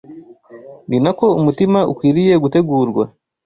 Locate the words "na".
1.03-1.11